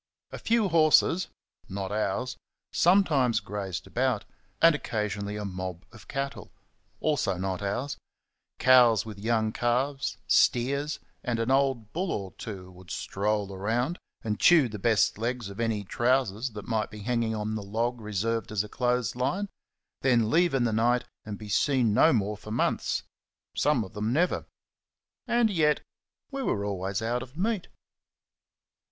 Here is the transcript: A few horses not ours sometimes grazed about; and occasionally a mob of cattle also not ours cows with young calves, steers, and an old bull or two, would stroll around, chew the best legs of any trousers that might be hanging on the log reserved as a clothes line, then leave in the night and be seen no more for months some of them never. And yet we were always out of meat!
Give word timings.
A 0.31 0.39
few 0.39 0.69
horses 0.69 1.27
not 1.69 1.91
ours 1.91 2.35
sometimes 2.71 3.39
grazed 3.39 3.85
about; 3.85 4.25
and 4.59 4.73
occasionally 4.73 5.35
a 5.37 5.45
mob 5.45 5.85
of 5.91 6.07
cattle 6.07 6.51
also 6.99 7.37
not 7.37 7.61
ours 7.61 7.97
cows 8.57 9.05
with 9.05 9.19
young 9.19 9.51
calves, 9.51 10.17
steers, 10.25 10.99
and 11.23 11.37
an 11.37 11.51
old 11.51 11.93
bull 11.93 12.11
or 12.11 12.31
two, 12.31 12.71
would 12.71 12.89
stroll 12.89 13.53
around, 13.53 13.99
chew 14.39 14.67
the 14.67 14.79
best 14.79 15.19
legs 15.19 15.51
of 15.51 15.59
any 15.59 15.83
trousers 15.83 16.49
that 16.53 16.67
might 16.67 16.89
be 16.89 17.01
hanging 17.01 17.35
on 17.35 17.53
the 17.53 17.61
log 17.61 18.01
reserved 18.01 18.51
as 18.51 18.63
a 18.63 18.67
clothes 18.67 19.15
line, 19.15 19.49
then 20.01 20.31
leave 20.31 20.55
in 20.55 20.63
the 20.63 20.73
night 20.73 21.03
and 21.25 21.37
be 21.37 21.47
seen 21.47 21.93
no 21.93 22.11
more 22.11 22.35
for 22.37 22.49
months 22.49 23.03
some 23.55 23.83
of 23.83 23.93
them 23.93 24.11
never. 24.11 24.47
And 25.27 25.51
yet 25.51 25.81
we 26.31 26.41
were 26.41 26.65
always 26.65 27.03
out 27.03 27.21
of 27.21 27.37
meat! 27.37 27.67